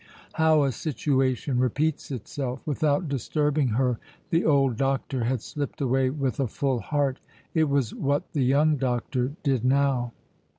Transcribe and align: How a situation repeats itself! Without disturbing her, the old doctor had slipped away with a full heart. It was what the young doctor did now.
How 0.33 0.63
a 0.63 0.71
situation 0.71 1.59
repeats 1.59 2.09
itself! 2.09 2.65
Without 2.65 3.07
disturbing 3.07 3.67
her, 3.67 3.99
the 4.31 4.43
old 4.43 4.75
doctor 4.75 5.25
had 5.25 5.43
slipped 5.43 5.79
away 5.79 6.09
with 6.09 6.39
a 6.39 6.47
full 6.47 6.79
heart. 6.79 7.19
It 7.53 7.65
was 7.69 7.93
what 7.93 8.33
the 8.33 8.43
young 8.43 8.77
doctor 8.77 9.33
did 9.43 9.63
now. 9.63 10.11